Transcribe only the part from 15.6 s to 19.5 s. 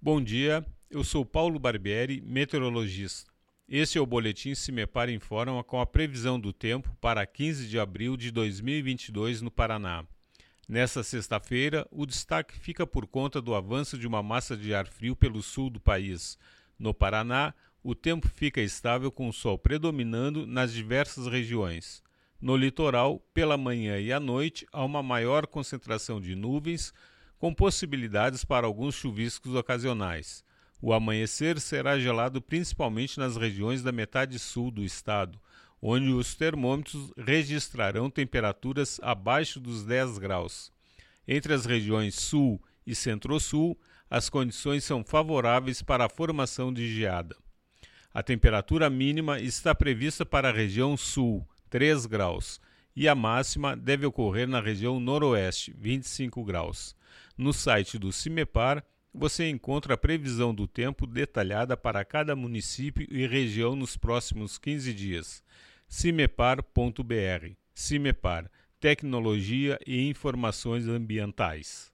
do país. No Paraná, o tempo fica estável com o